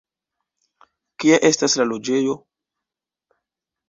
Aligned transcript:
Kia 1.25 1.37
estas 1.49 1.75
la 1.81 1.85
loĝejo? 1.89 2.37